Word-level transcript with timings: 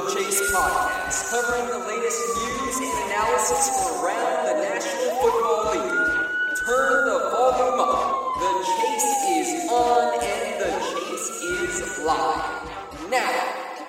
The 0.00 0.14
Chase 0.14 0.40
Podcast, 0.50 1.30
covering 1.30 1.68
the 1.68 1.86
latest 1.86 2.20
news 2.36 2.76
and 2.78 3.10
analysis 3.10 3.68
from 3.68 4.04
around 4.04 4.46
the 4.46 4.54
National 4.62 5.10
Football 5.20 5.60
League. 5.72 6.56
Turn 6.56 7.04
the 7.04 7.18
volume 7.30 7.80
up. 7.80 7.98
The 8.40 8.52
chase 8.80 9.12
is 9.28 9.70
on 9.70 10.14
and 10.24 10.60
the 10.60 10.70
chase 10.88 11.28
is 11.42 11.98
live. 12.04 13.10
Now, 13.10 13.28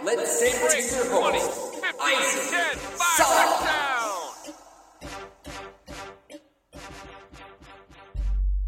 let's 0.04 0.38
send 0.38 0.56
to 0.72 0.78
your 0.96 1.06
host, 1.12 1.82
Isaac 2.02 2.80
Salah. 2.98 3.68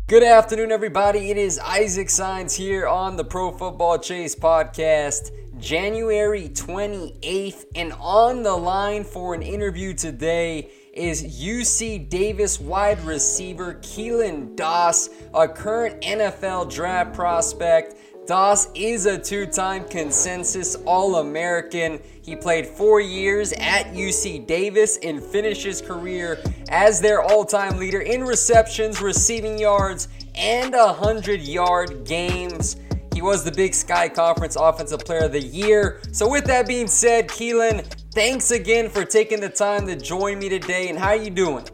Good 0.08 0.23
afternoon, 0.23 0.71
everybody. 0.71 1.30
It 1.31 1.38
is 1.38 1.59
Isaac 1.59 2.09
Signs 2.09 2.55
here 2.55 2.88
on 2.88 3.17
the 3.17 3.25
Pro 3.25 3.52
Football 3.52 3.97
Chase 3.99 4.36
podcast, 4.36 5.31
January 5.63 6.49
28th. 6.49 7.65
And 7.75 7.93
on 7.93 8.43
the 8.43 8.53
line 8.53 9.05
for 9.05 9.33
an 9.33 9.41
interview 9.41 9.93
today 9.93 10.69
is 10.93 11.23
UC 11.23 12.09
Davis 12.09 12.59
wide 12.59 13.01
receiver 13.05 13.75
Keelan 13.75 14.57
Doss, 14.57 15.09
a 15.33 15.47
current 15.47 16.01
NFL 16.01 16.69
draft 16.69 17.15
prospect. 17.15 17.95
Doss 18.27 18.67
is 18.75 19.05
a 19.05 19.17
two 19.17 19.45
time 19.45 19.87
consensus 19.87 20.75
All 20.85 21.15
American. 21.15 22.01
He 22.21 22.35
played 22.35 22.67
four 22.67 22.99
years 22.99 23.53
at 23.53 23.93
UC 23.93 24.45
Davis 24.45 24.97
and 25.01 25.23
finished 25.23 25.63
his 25.63 25.81
career 25.81 26.39
as 26.69 26.99
their 26.99 27.21
all 27.23 27.45
time 27.45 27.77
leader 27.77 28.01
in 28.01 28.25
receptions, 28.25 29.01
receiving 29.01 29.57
yards, 29.57 30.09
and 30.35 30.73
100 30.73 31.41
yard 31.41 32.05
games. 32.05 32.75
He 33.13 33.21
was 33.21 33.43
the 33.43 33.51
Big 33.51 33.73
Sky 33.75 34.09
Conference 34.09 34.55
Offensive 34.55 34.99
Player 35.01 35.25
of 35.25 35.31
the 35.31 35.41
Year. 35.41 36.01
So, 36.11 36.29
with 36.29 36.45
that 36.45 36.67
being 36.67 36.87
said, 36.87 37.27
Keelan, 37.27 37.85
thanks 38.13 38.51
again 38.51 38.89
for 38.89 39.05
taking 39.05 39.39
the 39.39 39.49
time 39.49 39.85
to 39.87 39.95
join 39.95 40.39
me 40.39 40.49
today. 40.49 40.89
And 40.89 40.97
how 40.97 41.09
are 41.09 41.15
you 41.15 41.29
doing? 41.29 41.65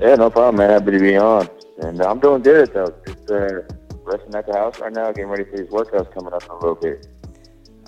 Yeah, 0.00 0.16
no 0.16 0.30
problem, 0.30 0.56
man. 0.56 0.70
Happy 0.70 0.92
to 0.92 0.98
be 0.98 1.16
on. 1.16 1.48
And 1.82 2.00
I'm 2.02 2.18
doing 2.18 2.42
good, 2.42 2.72
though. 2.74 2.92
Just 3.06 3.30
uh, 3.30 3.62
resting 4.04 4.34
at 4.34 4.46
the 4.46 4.52
house 4.54 4.80
right 4.80 4.92
now, 4.92 5.12
getting 5.12 5.26
ready 5.30 5.44
for 5.44 5.56
these 5.56 5.68
workouts 5.68 6.12
coming 6.12 6.32
up 6.32 6.42
in 6.42 6.50
a 6.50 6.54
little 6.54 6.74
bit. 6.74 7.06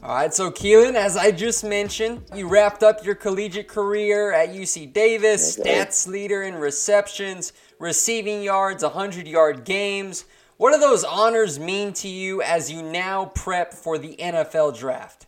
All 0.03 0.15
right, 0.15 0.33
so 0.33 0.51
Keelan, 0.51 0.95
as 0.95 1.17
I 1.19 1.31
just 1.31 1.63
mentioned, 1.63 2.23
you 2.35 2.49
wrapped 2.49 2.83
up 2.83 3.05
your 3.05 3.15
collegiate 3.15 3.69
career 3.69 4.33
at 4.33 4.49
UC 4.49 4.95
Davis, 4.95 5.59
Okay. 5.59 5.75
stats 5.75 6.07
leader 6.07 6.43
in 6.43 6.55
receptions, 6.55 7.53
receiving 7.79 8.43
yards, 8.43 8.83
100 8.83 9.27
yard 9.29 9.65
games. 9.65 10.25
What 10.61 10.75
do 10.75 10.79
those 10.79 11.05
honors 11.05 11.59
mean 11.59 11.95
to 11.95 12.09
you 12.09 12.43
as 12.43 12.71
you 12.71 12.83
now 12.83 13.33
prep 13.35 13.73
for 13.73 13.97
the 13.97 14.15
NFL 14.17 14.77
draft? 14.79 15.27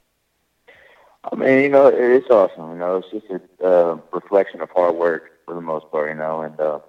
I 1.24 1.34
mean, 1.34 1.62
you 1.62 1.68
know, 1.70 1.86
it's 1.86 2.28
awesome. 2.28 2.72
You 2.72 2.76
know, 2.76 2.96
it's 2.98 3.10
just 3.10 3.42
a 3.62 3.66
uh, 3.66 3.98
reflection 4.12 4.60
of 4.60 4.68
hard 4.76 4.94
work 4.94 5.30
for 5.46 5.54
the 5.54 5.62
most 5.62 5.90
part, 5.90 6.10
you 6.10 6.16
know, 6.16 6.42
and 6.42 6.60
uh, 6.60 6.80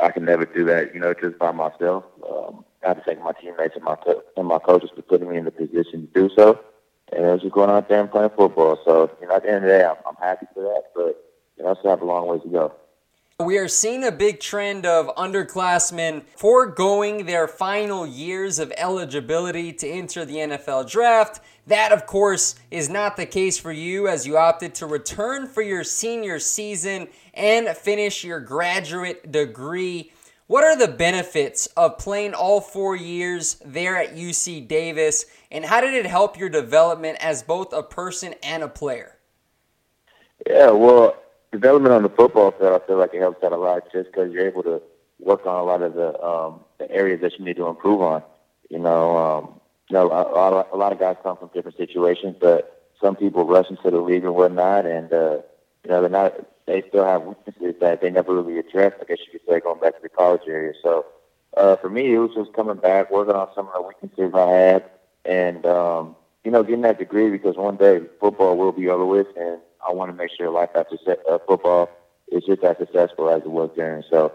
I 0.00 0.12
can 0.12 0.24
never 0.24 0.46
do 0.46 0.64
that, 0.64 0.94
you 0.94 1.00
know, 1.00 1.12
just 1.12 1.38
by 1.38 1.52
myself. 1.52 2.04
Um, 2.26 2.64
I 2.82 2.88
have 2.88 2.96
to 2.96 3.04
thank 3.04 3.20
my 3.20 3.32
teammates 3.32 3.76
and 3.76 3.84
my 3.84 3.96
co- 3.96 4.22
and 4.34 4.48
my 4.48 4.60
coaches 4.60 4.88
for 4.96 5.02
putting 5.02 5.30
me 5.30 5.36
in 5.36 5.44
the 5.44 5.50
position 5.50 6.08
to 6.08 6.12
do 6.14 6.30
so. 6.34 6.58
And 7.12 7.26
I 7.26 7.32
was 7.32 7.42
just 7.42 7.52
going 7.52 7.68
out 7.68 7.90
there 7.90 8.00
and 8.00 8.10
playing 8.10 8.30
football. 8.34 8.78
So, 8.82 9.10
you 9.20 9.28
know, 9.28 9.36
at 9.36 9.42
the 9.42 9.48
end 9.48 9.56
of 9.56 9.62
the 9.64 9.68
day, 9.68 9.84
I'm, 9.84 9.96
I'm 10.06 10.16
happy 10.18 10.46
for 10.54 10.62
that, 10.62 10.84
but, 10.94 11.22
you 11.58 11.64
know, 11.64 11.72
I 11.72 11.74
still 11.74 11.90
have 11.90 12.00
a 12.00 12.06
long 12.06 12.28
ways 12.28 12.40
to 12.44 12.48
go. 12.48 12.72
We 13.40 13.56
are 13.56 13.68
seeing 13.68 14.04
a 14.04 14.12
big 14.12 14.38
trend 14.38 14.84
of 14.84 15.06
underclassmen 15.16 16.24
foregoing 16.36 17.24
their 17.24 17.48
final 17.48 18.06
years 18.06 18.58
of 18.58 18.70
eligibility 18.76 19.72
to 19.72 19.88
enter 19.88 20.26
the 20.26 20.34
NFL 20.34 20.90
draft. 20.90 21.40
That, 21.66 21.90
of 21.90 22.04
course, 22.04 22.56
is 22.70 22.90
not 22.90 23.16
the 23.16 23.24
case 23.24 23.58
for 23.58 23.72
you 23.72 24.08
as 24.08 24.26
you 24.26 24.36
opted 24.36 24.74
to 24.74 24.86
return 24.86 25.46
for 25.46 25.62
your 25.62 25.84
senior 25.84 26.38
season 26.38 27.08
and 27.32 27.68
finish 27.68 28.24
your 28.24 28.40
graduate 28.40 29.32
degree. 29.32 30.12
What 30.46 30.62
are 30.62 30.76
the 30.76 30.92
benefits 30.92 31.64
of 31.68 31.96
playing 31.96 32.34
all 32.34 32.60
four 32.60 32.94
years 32.94 33.54
there 33.64 33.96
at 33.96 34.16
UC 34.16 34.68
Davis, 34.68 35.24
and 35.50 35.64
how 35.64 35.80
did 35.80 35.94
it 35.94 36.04
help 36.04 36.38
your 36.38 36.50
development 36.50 37.16
as 37.22 37.42
both 37.42 37.72
a 37.72 37.82
person 37.82 38.34
and 38.42 38.62
a 38.62 38.68
player? 38.68 39.16
Yeah, 40.46 40.72
well, 40.72 41.16
development 41.52 41.94
on 41.94 42.02
the 42.02 42.08
football 42.08 42.52
field, 42.52 42.80
I 42.80 42.86
feel 42.86 42.98
like 42.98 43.14
it 43.14 43.20
helps 43.20 43.42
out 43.42 43.52
a 43.52 43.56
lot 43.56 43.82
just 43.92 44.10
because 44.10 44.32
you're 44.32 44.46
able 44.46 44.62
to 44.64 44.82
work 45.18 45.46
on 45.46 45.56
a 45.56 45.64
lot 45.64 45.82
of 45.82 45.94
the 45.94 46.20
um, 46.22 46.60
the 46.78 46.90
areas 46.90 47.20
that 47.20 47.38
you 47.38 47.44
need 47.44 47.56
to 47.56 47.66
improve 47.66 48.00
on. 48.00 48.22
You 48.68 48.78
know, 48.78 49.16
um, 49.16 49.60
you 49.88 49.94
know, 49.94 50.10
a, 50.10 50.22
a, 50.22 50.34
lot 50.34 50.52
of, 50.52 50.66
a 50.72 50.76
lot 50.76 50.92
of 50.92 50.98
guys 50.98 51.16
come 51.22 51.36
from 51.36 51.50
different 51.52 51.76
situations, 51.76 52.36
but 52.40 52.88
some 53.00 53.16
people 53.16 53.44
rush 53.44 53.68
into 53.68 53.90
the 53.90 53.98
league 53.98 54.24
and 54.24 54.34
whatnot, 54.34 54.86
and 54.86 55.12
uh, 55.12 55.38
you 55.84 55.90
know, 55.90 56.00
they're 56.00 56.10
not. 56.10 56.34
They 56.66 56.82
still 56.88 57.04
have 57.04 57.22
weaknesses 57.22 57.74
that 57.80 58.00
they 58.00 58.10
never 58.10 58.34
really 58.34 58.58
addressed. 58.58 58.96
I 59.00 59.04
guess 59.04 59.18
you 59.26 59.38
could 59.38 59.48
say 59.48 59.60
going 59.60 59.80
back 59.80 59.96
to 59.96 60.02
the 60.02 60.08
college 60.08 60.42
area. 60.46 60.72
So 60.82 61.06
uh, 61.56 61.76
for 61.76 61.90
me, 61.90 62.14
it 62.14 62.18
was 62.18 62.30
just 62.34 62.52
coming 62.52 62.76
back, 62.76 63.10
working 63.10 63.34
on 63.34 63.48
some 63.54 63.66
of 63.66 63.72
the 63.74 63.82
weaknesses 63.82 64.32
I 64.34 64.50
had, 64.50 64.84
and 65.24 65.66
um, 65.66 66.16
you 66.44 66.50
know, 66.50 66.62
getting 66.62 66.82
that 66.82 66.98
degree 66.98 67.30
because 67.30 67.56
one 67.56 67.76
day 67.76 68.02
football 68.20 68.56
will 68.56 68.72
be 68.72 68.88
over 68.88 69.04
with, 69.04 69.26
and 69.36 69.58
I 69.86 69.92
want 69.92 70.10
to 70.10 70.16
make 70.16 70.30
sure 70.36 70.50
life 70.50 70.70
after 70.74 70.96
se- 71.04 71.22
uh, 71.30 71.38
football 71.46 71.90
is 72.30 72.44
just 72.44 72.62
as 72.62 72.76
successful 72.78 73.30
as 73.30 73.42
it 73.42 73.50
was 73.50 73.70
during. 73.74 74.02
So 74.10 74.32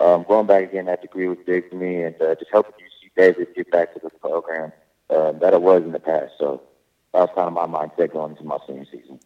um, 0.00 0.24
going 0.28 0.46
back 0.46 0.64
again, 0.64 0.86
that 0.86 1.02
degree 1.02 1.28
was 1.28 1.38
big 1.46 1.68
for 1.70 1.76
me, 1.76 2.02
and 2.02 2.14
uh, 2.20 2.34
just 2.34 2.50
helping 2.52 2.72
UC 2.72 3.10
Davis 3.16 3.48
get 3.54 3.70
back 3.70 3.94
to 3.94 4.00
the 4.02 4.10
program 4.10 4.72
uh, 5.10 5.32
that 5.32 5.54
it 5.54 5.62
was 5.62 5.82
in 5.82 5.92
the 5.92 6.00
past. 6.00 6.32
So 6.38 6.62
that 7.12 7.20
was 7.20 7.30
kind 7.34 7.48
of 7.48 7.54
my 7.54 7.66
mindset 7.66 8.12
going 8.12 8.32
into 8.32 8.44
my 8.44 8.58
senior 8.66 8.84
season. 8.90 9.18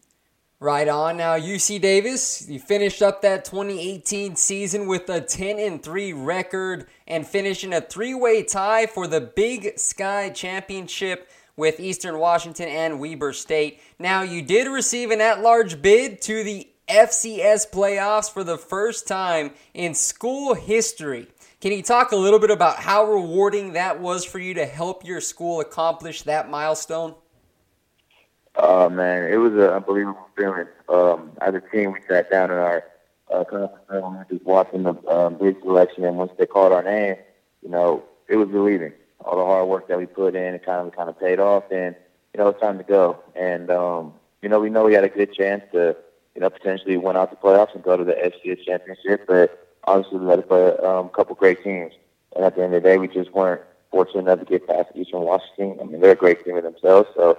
Right 0.59 0.87
on. 0.87 1.17
Now, 1.17 1.37
UC 1.37 1.81
Davis, 1.81 2.47
you 2.47 2.57
finished 2.57 3.01
up 3.01 3.21
that 3.21 3.43
2018 3.43 4.37
season 4.37 4.87
with 4.87 5.09
a 5.09 5.19
10 5.19 5.59
and 5.59 5.83
3 5.83 6.13
record 6.13 6.87
and 7.05 7.27
finishing 7.27 7.73
a 7.73 7.81
three 7.81 8.13
way 8.13 8.43
tie 8.43 8.85
for 8.85 9.05
the 9.05 9.19
Big 9.19 9.77
Sky 9.77 10.29
Championship 10.29 11.29
with 11.55 11.79
Eastern 11.79 12.17
Washington 12.19 12.67
and 12.67 12.99
Weber 12.99 13.33
State. 13.33 13.81
Now, 13.99 14.21
you 14.21 14.41
did 14.41 14.67
receive 14.67 15.11
an 15.11 15.21
at 15.21 15.41
large 15.41 15.81
bid 15.81 16.21
to 16.23 16.43
the 16.43 16.67
FCS 16.87 17.71
playoffs 17.71 18.31
for 18.31 18.43
the 18.43 18.57
first 18.57 19.07
time 19.07 19.51
in 19.73 19.93
school 19.93 20.53
history. 20.53 21.27
Can 21.61 21.71
you 21.71 21.81
talk 21.81 22.11
a 22.11 22.17
little 22.17 22.39
bit 22.39 22.51
about 22.51 22.77
how 22.77 23.05
rewarding 23.05 23.73
that 23.73 24.01
was 24.01 24.25
for 24.25 24.39
you 24.39 24.53
to 24.55 24.65
help 24.65 25.05
your 25.05 25.21
school 25.21 25.61
accomplish 25.61 26.23
that 26.23 26.49
milestone? 26.49 27.15
Oh 28.55 28.89
man, 28.89 29.31
it 29.31 29.37
was 29.37 29.53
an 29.53 29.61
unbelievable 29.61 30.27
feeling. 30.37 30.67
Um, 30.89 31.31
as 31.41 31.55
a 31.55 31.61
team, 31.61 31.93
we 31.93 31.99
sat 32.07 32.29
down 32.29 32.51
in 32.51 32.57
our 32.57 32.83
uh, 33.33 33.43
conference 33.45 33.89
room, 33.89 34.25
just 34.29 34.43
watching 34.43 34.83
the 34.83 34.93
um, 35.07 35.37
big 35.39 35.59
selection, 35.61 36.03
and 36.03 36.17
once 36.17 36.31
they 36.37 36.45
called 36.45 36.71
our 36.73 36.83
name, 36.83 37.15
you 37.63 37.69
know, 37.69 38.03
it 38.27 38.35
was 38.35 38.49
relieving. 38.49 38.93
All 39.23 39.37
the 39.37 39.45
hard 39.45 39.67
work 39.67 39.87
that 39.87 39.97
we 39.97 40.05
put 40.05 40.35
in, 40.35 40.53
it 40.53 40.65
kind 40.65 40.87
of 40.87 40.95
kind 40.95 41.09
of 41.09 41.19
paid 41.19 41.39
off, 41.39 41.65
and 41.71 41.95
you 42.33 42.39
know, 42.39 42.49
it's 42.49 42.61
time 42.61 42.77
to 42.77 42.83
go. 42.83 43.19
And 43.35 43.69
um, 43.69 44.13
you 44.41 44.49
know, 44.49 44.59
we 44.59 44.69
know 44.69 44.83
we 44.83 44.93
had 44.93 45.03
a 45.03 45.09
good 45.09 45.33
chance 45.33 45.63
to, 45.71 45.95
you 46.35 46.41
know, 46.41 46.49
potentially 46.49 46.97
win 46.97 47.15
out 47.15 47.29
the 47.29 47.37
playoffs 47.37 47.73
and 47.73 47.83
go 47.83 47.95
to 47.95 48.03
the 48.03 48.13
FCS 48.13 48.65
championship, 48.65 49.25
but 49.27 49.67
obviously 49.85 50.19
we 50.19 50.29
had 50.29 50.37
to 50.37 50.41
play 50.41 50.67
um, 50.77 51.05
a 51.07 51.09
couple 51.09 51.35
great 51.35 51.63
teams. 51.63 51.93
And 52.35 52.43
at 52.43 52.55
the 52.55 52.63
end 52.63 52.73
of 52.73 52.83
the 52.83 52.89
day, 52.89 52.97
we 52.97 53.07
just 53.07 53.31
weren't 53.31 53.61
fortunate 53.91 54.21
enough 54.21 54.39
to 54.39 54.45
get 54.45 54.67
past 54.67 54.89
Eastern 54.95 55.21
Washington. 55.21 55.77
I 55.79 55.83
mean, 55.85 56.01
they're 56.01 56.11
a 56.11 56.15
great 56.15 56.43
team 56.43 56.57
in 56.57 56.63
themselves, 56.63 57.09
so 57.15 57.37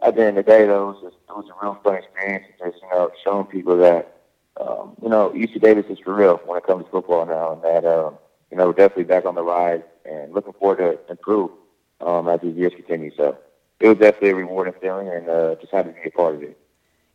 at 0.00 0.14
the 0.14 0.24
end 0.24 0.38
of 0.38 0.44
the 0.44 0.50
day, 0.50 0.66
though, 0.66 0.90
it 0.90 0.92
was, 0.94 1.02
just, 1.02 1.16
it 1.28 1.36
was 1.36 1.46
a 1.48 1.64
real 1.64 1.78
fun 1.82 1.96
experience. 1.96 2.44
Just 2.58 2.82
you 2.82 2.88
know, 2.90 3.10
showing 3.24 3.46
people 3.46 3.76
that 3.78 4.16
um, 4.60 4.96
you 5.02 5.08
know 5.08 5.30
UC 5.30 5.60
Davis 5.60 5.86
is 5.88 5.98
for 5.98 6.14
real 6.14 6.36
when 6.44 6.58
it 6.58 6.66
comes 6.66 6.84
to 6.84 6.90
football 6.90 7.26
now, 7.26 7.52
and 7.52 7.62
that 7.62 7.84
um, 7.84 8.18
you 8.56 8.62
know 8.62 8.68
we're 8.68 8.72
definitely 8.72 9.04
back 9.04 9.26
on 9.26 9.34
the 9.34 9.42
rise 9.42 9.82
and 10.06 10.32
looking 10.32 10.54
forward 10.54 10.78
to 10.78 11.10
improve 11.10 11.50
um, 12.00 12.26
as 12.26 12.40
these 12.40 12.56
years 12.56 12.72
continue. 12.74 13.10
So 13.14 13.36
it 13.80 13.86
was 13.86 13.98
definitely 13.98 14.30
a 14.30 14.34
rewarding 14.36 14.72
feeling, 14.80 15.08
and 15.08 15.28
uh, 15.28 15.56
just 15.56 15.70
happy 15.72 15.90
to 15.90 15.94
be 15.94 16.08
a 16.08 16.10
part 16.10 16.36
of 16.36 16.42
it. 16.42 16.58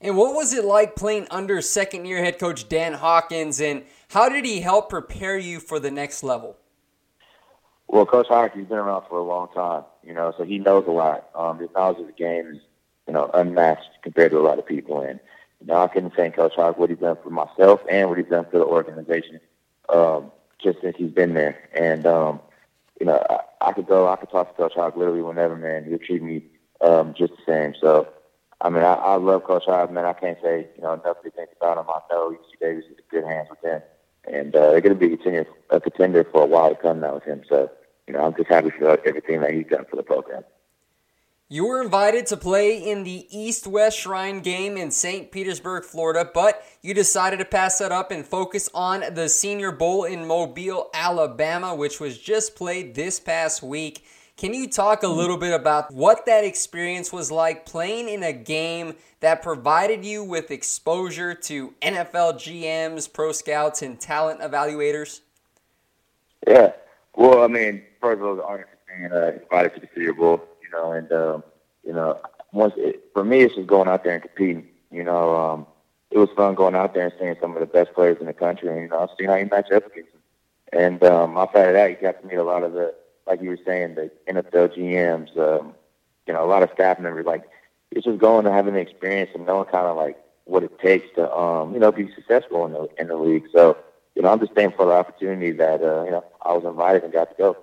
And 0.02 0.16
what 0.16 0.36
was 0.36 0.54
it 0.54 0.64
like 0.66 0.96
playing 0.96 1.26
under 1.32 1.60
second 1.60 2.06
year 2.06 2.24
head 2.24 2.38
coach 2.38 2.70
Dan 2.70 2.94
Hawkins, 2.94 3.60
and 3.60 3.86
how 4.10 4.30
did 4.30 4.46
he 4.46 4.62
help 4.62 4.92
prepare 4.92 5.36
you 5.36 5.60
for 5.60 5.80
the 5.80 5.90
next 5.90 6.22
level? 6.22 6.58
Well, 7.88 8.06
Coach 8.06 8.28
Hawkins, 8.28 8.62
he's 8.62 8.70
been 8.70 8.78
around 8.78 9.06
for 9.10 9.18
a 9.18 9.24
long 9.24 9.48
time, 9.56 9.84
you 10.04 10.14
know, 10.14 10.36
so 10.38 10.44
he 10.44 10.60
knows 10.60 10.86
a 10.88 10.92
lot. 10.92 11.28
Um, 11.34 11.58
his 11.58 11.70
knowledge 11.76 12.00
of 12.02 12.06
the 12.06 12.14
game 12.14 12.46
is 12.54 12.62
you 13.08 13.14
know, 13.14 13.32
unmatched 13.34 13.90
compared 14.04 14.30
to 14.30 14.38
a 14.38 14.46
lot 14.46 14.60
of 14.60 14.68
people. 14.68 15.02
And 15.02 15.20
you 15.60 15.66
know, 15.66 15.82
I 15.82 15.88
couldn't 15.88 16.14
thank 16.16 16.36
Coach 16.36 16.54
Hawkins 16.56 16.80
what 16.80 16.92
he's 16.92 17.00
done 17.00 17.18
for 17.24 17.32
myself 17.32 17.82
and 17.90 18.10
what 18.10 18.20
he's 18.20 18.28
done 18.28 18.46
for 18.46 18.60
the 18.60 18.66
organization 18.66 19.40
um, 19.90 20.32
just 20.63 20.81
since 20.81 20.96
he's 20.98 21.12
been 21.12 21.34
there. 21.34 21.69
And 21.74 22.06
um, 22.06 22.40
you 23.00 23.06
know, 23.06 23.24
I, 23.30 23.69
I 23.69 23.74
could 23.74 23.88
go, 23.88 24.08
I 24.08 24.16
could 24.16 24.30
talk 24.30 24.50
to 24.50 24.62
Coach 24.62 24.74
Hawk 24.75 24.96
literally 24.96 25.22
whenever, 25.22 25.56
man. 25.56 25.86
He'll 25.86 26.00
treat 26.00 26.22
me 26.22 26.44
um, 26.81 27.13
just 27.18 27.34
the 27.34 27.44
same. 27.52 27.74
So, 27.80 28.08
I 28.62 28.69
mean, 28.69 28.84
I, 28.84 28.94
I 28.94 29.16
love 29.16 29.44
Coach 29.44 29.66
Hawk, 29.66 29.92
man. 29.92 30.06
I 30.06 30.13
can't 30.13 30.38
say 30.42 30.68
you 30.75 30.84
know 30.84 30.94
enough 30.94 31.22
to 31.24 31.31
think 31.31 31.50
about 31.60 31.78
him. 31.78 31.86
I 31.90 32.00
know 32.12 32.31
UC 32.31 32.60
Davis 32.60 32.86
is 32.86 32.98
in 32.98 33.04
good 33.10 33.28
hands 33.28 33.50
with 33.50 33.63
him, 33.63 33.81
and 34.31 34.56
uh, 34.56 34.72
they're 34.72 34.81
going 34.81 34.98
to 34.98 35.08
be 35.08 35.13
a 35.13 35.18
contender, 35.18 35.48
a 35.69 35.80
contender 35.80 36.24
for 36.24 36.44
a 36.44 36.48
while 36.48 36.69
to 36.69 36.75
come 36.75 37.00
now 37.00 37.16
with 37.16 37.24
him. 37.24 37.44
So, 37.50 37.72
you 38.07 38.14
know, 38.14 38.24
I'm 38.24 38.36
just 38.36 38.50
happy 38.50 38.69
for 38.69 39.00
everything 39.06 39.42
that 39.42 39.54
he's 39.54 39.68
done 39.68 39.86
for 39.90 39.96
the 39.96 40.04
program. 40.04 40.44
You 41.51 41.68
were 41.68 41.81
invited 41.81 42.27
to 42.27 42.38
play 42.38 42.77
in 42.77 43.03
the 43.03 43.27
East 43.30 43.68
West 43.68 44.00
Shrine 44.00 44.39
game 44.39 44.77
in 44.77 44.89
St. 44.89 45.33
Petersburg, 45.33 45.83
Florida, 45.83 46.31
but 46.33 46.65
you 46.81 46.94
decided 46.94 47.39
to 47.39 47.45
pass 47.45 47.80
that 47.80 47.92
up 47.92 48.09
and 48.09 48.25
focus 48.25 48.69
on 48.74 49.03
the 49.15 49.27
Senior 49.27 49.74
Bowl 49.74 50.06
in 50.06 50.25
Mobile, 50.25 50.89
Alabama, 50.94 51.75
which 51.75 52.00
was 52.00 52.18
just 52.18 52.56
played 52.56 52.95
this 52.95 53.19
past 53.19 53.62
week. 53.62 54.06
Can 54.38 54.53
you 54.53 54.69
talk 54.69 55.03
a 55.03 55.09
little 55.09 55.36
bit 55.36 55.53
about 55.53 55.94
what 55.94 56.25
that 56.25 56.45
experience 56.45 57.12
was 57.12 57.31
like 57.31 57.65
playing 57.65 58.07
in 58.07 58.24
a 58.24 58.31
game 58.31 58.95
that 59.19 59.42
provided 59.42 60.06
you 60.06 60.24
with 60.24 60.51
exposure 60.51 61.33
to 61.33 61.74
NFL 61.81 62.36
GMs, 62.36 63.12
pro 63.12 63.33
scouts, 63.33 63.81
and 63.81 64.00
talent 64.00 64.39
evaluators? 64.39 65.19
Yeah. 66.47 66.71
Well, 67.13 67.44
I 67.44 67.47
mean, 67.47 67.83
first 68.00 68.21
of 68.21 68.25
all, 68.25 68.38
the 68.38 68.45
honor 68.45 68.69
of 68.71 68.88
being 68.88 69.12
uh, 69.12 69.38
invited 69.42 69.74
to 69.74 69.81
the 69.81 69.89
Senior 69.94 70.13
Bowl 70.13 70.47
you 70.71 70.77
know, 70.77 70.91
and 70.91 71.12
um, 71.12 71.44
you 71.85 71.94
know, 71.94 72.19
once 72.51 72.73
it, 72.77 73.03
for 73.13 73.23
me, 73.23 73.41
it's 73.41 73.56
just 73.56 73.68
going 73.68 73.88
out 73.88 74.03
there 74.03 74.13
and 74.13 74.21
competing. 74.21 74.68
You 74.91 75.03
know, 75.03 75.35
um, 75.35 75.68
it 76.09 76.18
was 76.18 76.29
fun 76.35 76.56
going 76.56 76.75
out 76.75 76.94
there 76.94 77.06
and 77.06 77.13
seeing 77.19 77.35
some 77.39 77.53
of 77.53 77.59
the 77.59 77.65
best 77.65 77.94
players 77.94 78.18
in 78.19 78.25
the 78.25 78.33
country, 78.33 78.69
and 78.69 78.81
you 78.81 78.88
know, 78.89 79.09
seeing 79.18 79.29
how 79.29 79.35
you 79.35 79.45
match 79.45 79.71
up 79.71 79.85
against 79.85 80.12
them. 80.12 80.21
And 80.73 81.03
um, 81.03 81.38
outside 81.38 81.68
of 81.68 81.73
that, 81.73 81.89
you 81.89 81.97
got 82.01 82.21
to 82.21 82.27
meet 82.27 82.38
a 82.38 82.44
lot 82.44 82.63
of 82.63 82.73
the, 82.73 82.94
like 83.27 83.41
you 83.41 83.50
were 83.50 83.59
saying, 83.65 83.95
the 83.95 84.12
NFL 84.27 84.77
GMs, 84.77 85.38
um, 85.38 85.73
you 86.27 86.33
know, 86.33 86.44
a 86.44 86.47
lot 86.47 86.63
of 86.63 86.69
staff 86.73 87.00
members. 87.00 87.25
Like, 87.25 87.44
it's 87.91 88.06
just 88.06 88.19
going 88.19 88.45
and 88.45 88.56
having 88.56 88.73
the 88.73 88.79
experience 88.79 89.31
and 89.35 89.45
knowing 89.45 89.65
kind 89.65 89.88
of 89.88 89.97
like 89.97 90.18
what 90.45 90.63
it 90.63 90.79
takes 90.79 91.13
to, 91.15 91.33
um, 91.33 91.73
you 91.73 91.79
know, 91.79 91.91
be 91.91 92.09
successful 92.13 92.65
in 92.65 92.73
the 92.73 92.88
in 92.97 93.07
the 93.07 93.18
league. 93.18 93.47
So, 93.53 93.77
you 94.15 94.21
know, 94.21 94.29
I'm 94.29 94.39
just 94.39 94.53
thankful 94.53 94.85
for 94.85 94.89
the 94.91 94.97
opportunity 94.97 95.51
that 95.51 95.81
uh, 95.81 96.03
you 96.06 96.12
know 96.12 96.23
I 96.41 96.53
was 96.53 96.63
invited 96.63 97.03
and 97.03 97.13
got 97.13 97.29
to 97.29 97.35
go. 97.38 97.57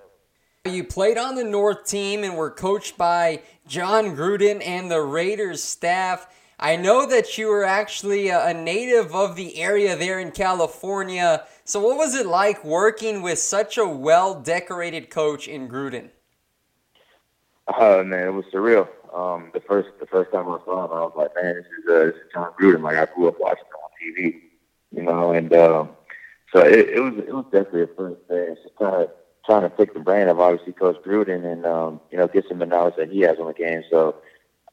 You 0.69 0.83
played 0.83 1.17
on 1.17 1.35
the 1.35 1.43
North 1.43 1.85
team 1.85 2.23
and 2.23 2.35
were 2.35 2.51
coached 2.51 2.97
by 2.97 3.41
Jon 3.67 4.15
Gruden 4.15 4.65
and 4.65 4.89
the 4.89 5.01
Raiders 5.01 5.63
staff. 5.63 6.27
I 6.59 6.75
know 6.75 7.05
that 7.07 7.37
you 7.37 7.47
were 7.47 7.63
actually 7.63 8.29
a 8.29 8.53
native 8.53 9.15
of 9.15 9.35
the 9.35 9.61
area 9.61 9.95
there 9.95 10.19
in 10.19 10.31
California. 10.31 11.45
So, 11.63 11.79
what 11.79 11.97
was 11.97 12.15
it 12.15 12.25
like 12.25 12.65
working 12.65 13.21
with 13.21 13.39
such 13.39 13.77
a 13.77 13.87
well 13.87 14.41
decorated 14.41 15.09
coach 15.09 15.47
in 15.47 15.69
Gruden? 15.69 16.09
Oh 17.67 18.03
man, 18.03 18.27
it 18.27 18.31
was 18.31 18.45
surreal. 18.53 18.87
Um, 19.13 19.51
the 19.53 19.61
first 19.61 19.89
the 19.99 20.05
first 20.05 20.31
time 20.31 20.47
I 20.49 20.57
saw 20.65 20.85
him, 20.85 20.91
I 20.91 21.01
was 21.01 21.13
like, 21.15 21.31
man, 21.35 21.55
this 21.55 21.65
is 21.65 21.89
uh, 21.89 22.05
this 22.05 22.15
is 22.15 22.31
Jon 22.33 22.51
Gruden. 22.59 22.81
Like 22.81 22.97
I 22.97 23.05
grew 23.13 23.27
up 23.27 23.39
watching 23.39 23.65
him 23.65 23.73
on 23.83 24.23
TV, 24.23 24.41
you 24.91 25.03
know, 25.03 25.31
and 25.31 25.53
um, 25.53 25.89
so 26.53 26.59
it, 26.59 26.89
it 26.89 26.99
was 26.99 27.13
it 27.17 27.33
was 27.33 27.45
definitely 27.51 27.83
a 27.83 27.87
first 27.87 28.17
experience. 28.19 28.59
It's 28.65 28.75
kind 28.77 28.95
of 28.95 29.11
trying 29.49 29.63
to 29.63 29.69
pick 29.69 29.95
the 29.95 29.99
brain 29.99 30.27
of 30.27 30.39
obviously 30.39 30.73
Coach 30.73 30.97
Gruden 31.03 31.43
and 31.43 31.65
um, 31.65 31.99
you 32.11 32.17
know 32.17 32.27
get 32.27 32.43
some 32.47 32.61
of 32.61 32.69
the 32.69 32.75
knowledge 32.75 32.93
that 32.97 33.11
he 33.11 33.21
has 33.21 33.39
on 33.39 33.47
the 33.47 33.53
game. 33.53 33.83
So, 33.89 34.15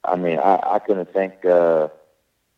I 0.04 0.16
mean, 0.16 0.38
I, 0.38 0.60
I 0.62 0.78
couldn't 0.80 1.10
thank 1.14 1.46
uh, 1.46 1.88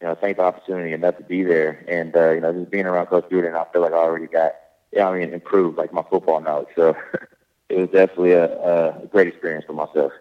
you 0.00 0.09
know 0.09 0.17
thank 0.17 0.38
the 0.38 0.43
opportunity 0.43 0.93
enough 0.93 1.17
to 1.19 1.23
be 1.23 1.44
there, 1.44 1.85
and 1.87 2.17
uh, 2.17 2.31
you 2.31 2.41
know 2.41 2.53
just 2.53 2.73
being 2.73 2.87
around 2.87 3.06
Coach 3.06 3.29
Gruden, 3.31 3.55
I 3.55 3.70
feel 3.73 3.82
like 3.82 3.93
I 3.93 3.99
already 3.99 4.26
got 4.26 4.53
yeah, 4.93 5.09
I 5.09 5.17
mean 5.17 5.32
improved 5.32 5.79
like 5.79 5.93
my 5.93 6.03
football 6.11 6.41
knowledge. 6.41 6.69
So 6.75 6.97
it 7.69 7.79
was 7.79 7.88
definitely 7.91 8.32
a, 8.32 8.47
a 8.47 9.06
great 9.06 9.29
experience 9.29 9.64
for 9.64 9.75
myself. 9.75 10.12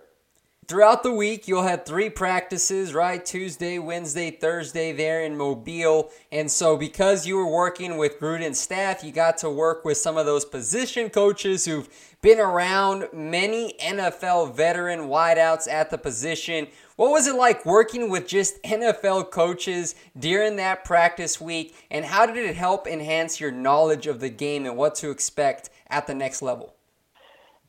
Throughout 0.67 1.01
the 1.01 1.13
week, 1.13 1.47
you'll 1.47 1.63
have 1.63 1.85
three 1.85 2.09
practices, 2.09 2.93
right? 2.93 3.25
Tuesday, 3.25 3.79
Wednesday, 3.79 4.31
Thursday 4.31 4.91
there 4.91 5.23
in 5.23 5.37
Mobile. 5.37 6.11
And 6.29 6.51
so, 6.51 6.75
because 6.75 7.25
you 7.25 7.37
were 7.37 7.49
working 7.49 7.95
with 7.95 8.19
Gruden's 8.19 8.59
staff, 8.59 9.01
you 9.01 9.13
got 9.13 9.37
to 9.37 9.49
work 9.49 9.85
with 9.85 9.95
some 9.95 10.17
of 10.17 10.25
those 10.25 10.43
position 10.43 11.09
coaches 11.09 11.63
who've 11.63 11.87
been 12.21 12.41
around 12.41 13.07
many 13.13 13.75
NFL 13.81 14.55
veteran 14.55 15.07
wideouts 15.07 15.69
at 15.69 15.89
the 15.89 15.97
position. 15.97 16.67
What 16.97 17.11
was 17.11 17.27
it 17.27 17.35
like 17.35 17.65
working 17.65 18.09
with 18.09 18.27
just 18.27 18.61
NFL 18.63 19.31
coaches 19.31 19.95
during 20.19 20.57
that 20.57 20.83
practice 20.83 21.39
week? 21.39 21.75
And 21.89 22.03
how 22.03 22.25
did 22.25 22.35
it 22.35 22.57
help 22.57 22.87
enhance 22.87 23.39
your 23.39 23.51
knowledge 23.51 24.05
of 24.05 24.19
the 24.19 24.29
game 24.29 24.65
and 24.65 24.75
what 24.75 24.95
to 24.95 25.11
expect 25.11 25.69
at 25.89 26.07
the 26.07 26.13
next 26.13 26.41
level? 26.41 26.73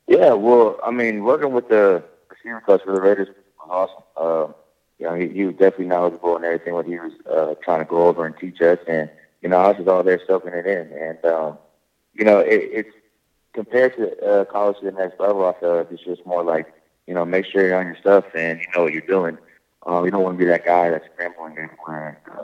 Yeah, 0.09 0.33
well, 0.33 0.81
I 0.85 0.91
mean, 0.91 1.23
working 1.23 1.53
with 1.53 1.69
the 1.69 2.03
receiver 2.43 2.61
coach 2.61 2.83
for 2.85 2.93
the 2.93 3.01
Raiders 3.01 3.29
was 3.29 3.37
awesome. 3.69 4.05
Uh, 4.17 4.53
you 4.99 5.07
know, 5.07 5.15
he, 5.15 5.29
he 5.29 5.45
was 5.45 5.55
definitely 5.55 5.87
knowledgeable 5.87 6.37
and 6.37 6.45
everything 6.45 6.75
what 6.75 6.87
he 6.87 6.99
was 6.99 7.13
uh, 7.31 7.55
trying 7.63 7.81
to 7.81 7.85
go 7.85 8.09
over 8.09 8.27
and 8.27 8.37
teach 8.39 8.61
us. 8.61 8.79
And 8.89 9.11
you 9.43 9.49
know, 9.49 9.59
I 9.59 9.69
was 9.69 9.77
just 9.77 9.89
all 9.89 10.03
there 10.03 10.21
soaking 10.27 10.55
it 10.55 10.67
in. 10.67 10.93
And 10.93 11.25
um, 11.25 11.59
you 12.15 12.25
know, 12.25 12.41
it, 12.41 12.69
it's 12.73 12.95
compared 13.53 13.97
to 13.97 14.21
uh, 14.25 14.45
college 14.47 14.79
to 14.81 14.87
the 14.87 14.93
next 14.93 15.21
level. 15.21 15.47
I 15.47 15.59
feel 15.61 15.77
like 15.77 15.89
it's 15.91 16.03
just 16.03 16.27
more 16.27 16.43
like 16.43 16.73
you 17.07 17.15
know, 17.15 17.25
make 17.25 17.47
sure 17.47 17.67
you're 17.67 17.79
on 17.79 17.87
your 17.87 17.97
stuff 17.97 18.25
and 18.35 18.61
you 18.61 18.67
know 18.75 18.85
what 18.85 18.93
you're 18.93 19.03
doing. 19.03 19.39
Um, 19.87 20.05
you 20.05 20.11
don't 20.11 20.23
want 20.23 20.39
to 20.39 20.45
be 20.45 20.51
that 20.51 20.67
guy 20.67 20.91
that's 20.91 21.07
scrambling 21.15 21.53
everywhere. 21.53 22.21
And, 22.27 22.39
uh, 22.39 22.43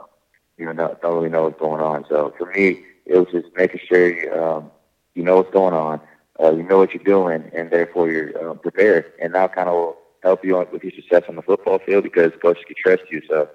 you 0.57 0.65
know, 0.65 0.73
don't, 1.03 1.15
really 1.15 1.29
know 1.29 1.43
what's 1.45 1.59
going 1.59 1.83
on. 1.83 2.07
So 2.09 2.33
for 2.39 2.47
me, 2.53 2.83
it 3.05 3.19
was 3.19 3.27
just 3.31 3.55
making 3.55 3.81
sure 3.87 4.43
um, 4.43 4.71
you 5.15 5.23
know 5.23 5.37
what's 5.37 5.53
going 5.53 5.75
on 5.75 6.01
uh, 6.43 6.53
you 6.53 6.63
know 6.63 6.79
what 6.79 6.93
you're 6.93 7.03
doing, 7.05 7.51
and 7.55 7.71
therefore 7.71 8.11
you're 8.11 8.51
uh, 8.51 8.55
prepared. 8.55 9.13
And 9.21 9.35
that 9.35 9.55
kind 9.55 9.69
of 9.69 9.75
will 9.75 9.97
help 10.23 10.45
you 10.45 10.57
on, 10.59 10.67
with 10.73 10.83
your 10.83 10.93
success 10.93 11.23
on 11.29 11.37
the 11.37 11.43
football 11.43 11.79
field 11.79 12.05
because 12.05 12.33
coaches 12.43 12.65
can 12.67 12.77
trust 12.77 13.11
you. 13.11 13.23
So, 13.29 13.49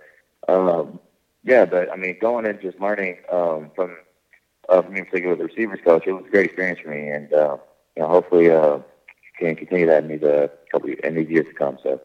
um, 0.47 0.99
yeah, 1.43 1.65
but 1.65 1.91
I 1.91 1.95
mean, 1.95 2.17
going 2.19 2.45
and 2.45 2.61
just 2.61 2.79
learning 2.79 3.17
um, 3.31 3.71
from 3.75 3.97
uh, 4.69 4.81
me 4.89 4.99
in 4.99 5.05
particular 5.05 5.35
the 5.35 5.45
receivers 5.45 5.79
coach, 5.83 6.03
it 6.05 6.13
was 6.13 6.25
a 6.25 6.29
great 6.29 6.45
experience 6.45 6.79
for 6.79 6.89
me, 6.89 7.09
and 7.09 7.33
uh, 7.33 7.57
you 7.95 8.03
know, 8.03 8.09
hopefully 8.09 8.49
uh, 8.49 8.79
can 9.39 9.55
continue 9.55 9.87
that 9.87 10.03
in 10.03 10.09
these 10.09 10.23
uh, 10.23 10.47
couple 10.71 10.89
in 11.03 11.15
these 11.15 11.29
years 11.29 11.45
to 11.45 11.53
come. 11.53 11.77
So. 11.83 11.99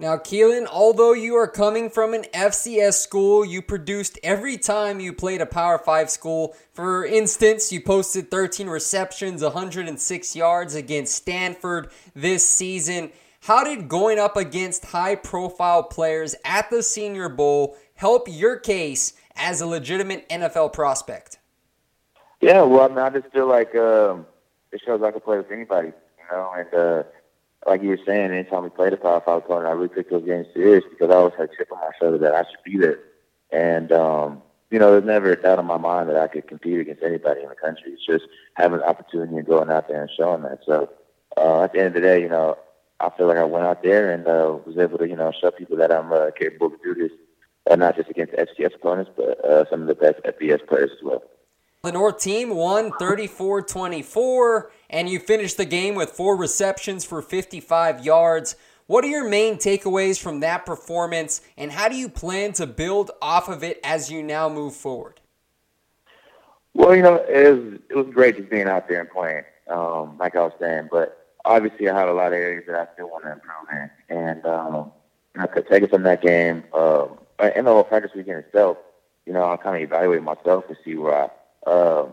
Now, 0.00 0.16
Keelan, 0.16 0.68
although 0.70 1.12
you 1.12 1.34
are 1.34 1.48
coming 1.48 1.90
from 1.90 2.14
an 2.14 2.22
FCS 2.32 2.94
school, 2.94 3.44
you 3.44 3.60
produced 3.60 4.16
every 4.22 4.56
time 4.56 5.00
you 5.00 5.12
played 5.12 5.40
a 5.40 5.46
Power 5.46 5.76
5 5.76 6.08
school. 6.08 6.54
For 6.72 7.04
instance, 7.04 7.72
you 7.72 7.80
posted 7.80 8.30
13 8.30 8.68
receptions, 8.68 9.42
106 9.42 10.36
yards 10.36 10.76
against 10.76 11.16
Stanford 11.16 11.90
this 12.14 12.48
season. 12.48 13.10
How 13.40 13.64
did 13.64 13.88
going 13.88 14.20
up 14.20 14.36
against 14.36 14.84
high 14.84 15.16
profile 15.16 15.82
players 15.82 16.36
at 16.44 16.70
the 16.70 16.84
Senior 16.84 17.28
Bowl 17.28 17.76
help 17.94 18.28
your 18.30 18.56
case 18.56 19.14
as 19.34 19.60
a 19.60 19.66
legitimate 19.66 20.28
NFL 20.28 20.72
prospect? 20.72 21.38
Yeah, 22.40 22.62
well, 22.62 22.82
I 22.82 22.88
mean, 22.88 22.98
I 22.98 23.10
just 23.10 23.32
feel 23.32 23.48
like 23.48 23.74
um, 23.74 24.26
it 24.70 24.80
shows 24.86 25.02
I 25.02 25.10
can 25.10 25.20
play 25.22 25.38
with 25.38 25.50
anybody, 25.50 25.88
you 25.88 26.24
know, 26.30 26.52
and 26.56 26.72
uh, 26.72 27.02
like 27.66 27.82
you 27.82 27.88
were 27.88 27.98
saying, 28.06 28.30
anytime 28.30 28.62
we 28.62 28.70
played 28.70 28.92
a 28.92 28.96
Power 28.96 29.22
Five 29.24 29.44
opponent, 29.44 29.66
I 29.66 29.72
really 29.72 29.94
took 29.94 30.10
those 30.10 30.24
games 30.24 30.46
serious 30.54 30.84
because 30.88 31.10
I 31.10 31.16
always 31.16 31.34
had 31.36 31.50
a 31.50 31.56
chip 31.56 31.72
on 31.72 31.78
my 31.78 31.90
shoulder 32.00 32.18
that 32.18 32.34
I 32.34 32.42
should 32.42 32.62
be 32.64 32.78
there. 32.78 33.00
And, 33.50 33.90
um, 33.92 34.42
you 34.70 34.78
know, 34.78 34.92
there's 34.92 35.04
never 35.04 35.32
a 35.32 35.40
doubt 35.40 35.58
in 35.58 35.66
my 35.66 35.78
mind 35.78 36.08
that 36.08 36.16
I 36.16 36.28
could 36.28 36.46
compete 36.46 36.80
against 36.80 37.02
anybody 37.02 37.42
in 37.42 37.48
the 37.48 37.54
country. 37.54 37.92
It's 37.92 38.04
just 38.04 38.24
having 38.54 38.78
the 38.78 38.88
opportunity 38.88 39.36
and 39.36 39.46
going 39.46 39.70
out 39.70 39.88
there 39.88 40.02
and 40.02 40.10
showing 40.16 40.42
that. 40.42 40.60
So 40.66 40.90
uh, 41.36 41.62
at 41.62 41.72
the 41.72 41.78
end 41.78 41.88
of 41.88 41.94
the 41.94 42.00
day, 42.00 42.20
you 42.20 42.28
know, 42.28 42.56
I 43.00 43.10
feel 43.16 43.28
like 43.28 43.38
I 43.38 43.44
went 43.44 43.64
out 43.64 43.82
there 43.82 44.12
and 44.12 44.26
uh, 44.26 44.58
was 44.66 44.76
able 44.76 44.98
to, 44.98 45.08
you 45.08 45.16
know, 45.16 45.32
show 45.40 45.50
people 45.50 45.76
that 45.78 45.92
I'm 45.92 46.12
uh, 46.12 46.30
capable 46.38 46.70
to 46.70 46.78
do 46.82 46.94
this, 46.94 47.12
uh, 47.70 47.76
not 47.76 47.96
just 47.96 48.10
against 48.10 48.34
FCS 48.34 48.74
opponents, 48.74 49.10
but 49.16 49.42
uh, 49.44 49.64
some 49.70 49.82
of 49.82 49.88
the 49.88 49.94
best 49.94 50.20
FBS 50.24 50.66
players 50.66 50.90
as 50.92 51.02
well. 51.02 51.22
The 51.84 51.92
North 51.92 52.18
team 52.18 52.54
won 52.54 52.90
34 52.98 53.62
24, 53.62 54.72
and 54.90 55.08
you 55.08 55.18
finished 55.18 55.56
the 55.56 55.64
game 55.64 55.94
with 55.94 56.10
four 56.10 56.36
receptions 56.36 57.04
for 57.04 57.22
55 57.22 58.04
yards. 58.04 58.56
What 58.86 59.04
are 59.04 59.08
your 59.08 59.28
main 59.28 59.56
takeaways 59.56 60.18
from 60.18 60.40
that 60.40 60.64
performance, 60.64 61.42
and 61.56 61.70
how 61.70 61.88
do 61.88 61.96
you 61.96 62.08
plan 62.08 62.52
to 62.54 62.66
build 62.66 63.10
off 63.20 63.48
of 63.48 63.62
it 63.62 63.80
as 63.84 64.10
you 64.10 64.22
now 64.22 64.48
move 64.48 64.74
forward? 64.74 65.20
Well, 66.74 66.94
you 66.94 67.02
know, 67.02 67.16
it 67.16 67.54
was, 67.54 67.80
it 67.90 67.96
was 67.96 68.06
great 68.14 68.36
just 68.36 68.50
being 68.50 68.68
out 68.68 68.88
there 68.88 69.00
and 69.00 69.10
playing, 69.10 69.44
um, 69.68 70.16
like 70.18 70.36
I 70.36 70.42
was 70.42 70.52
saying, 70.60 70.88
but 70.90 71.26
obviously 71.44 71.88
I 71.88 71.98
have 71.98 72.08
a 72.08 72.12
lot 72.12 72.28
of 72.28 72.34
areas 72.34 72.64
that 72.66 72.76
I 72.76 72.92
still 72.94 73.10
want 73.10 73.24
to 73.24 73.32
improve 73.32 73.68
in. 73.72 74.16
And 74.16 74.46
um, 74.46 74.92
I 75.36 75.46
could 75.46 75.66
take 75.68 75.82
it 75.82 75.90
from 75.90 76.04
that 76.04 76.22
game, 76.22 76.64
um, 76.72 77.18
in 77.56 77.64
the 77.64 77.72
whole 77.72 77.84
practice 77.84 78.12
weekend 78.14 78.38
itself, 78.38 78.78
you 79.26 79.32
know, 79.32 79.50
I 79.50 79.56
kind 79.56 79.76
of 79.76 79.82
evaluate 79.82 80.22
myself 80.22 80.66
to 80.68 80.76
see 80.84 80.94
where 80.94 81.30
I, 81.66 81.70
um, 81.70 82.12